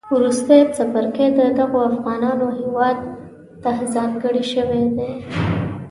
[0.15, 2.97] وروستی څپرکی د دغو افغانانو هیواد
[3.63, 5.11] تهځانګړی شوی دی